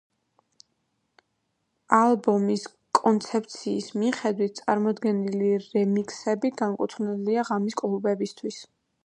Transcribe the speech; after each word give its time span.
ალბომის 1.97 2.63
კონცეფციის 3.01 3.91
მიხედვით, 4.05 4.63
წარმოდგენილი 4.63 5.53
რემიქსები 5.67 6.53
განკუთვნილია 6.65 7.47
ღამის 7.53 7.81
კლუბებისათვის. 7.85 8.63